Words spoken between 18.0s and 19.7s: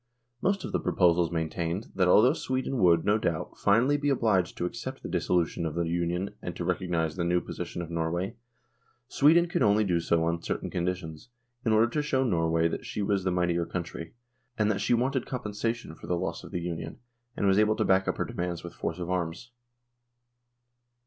up her demands with force of arms.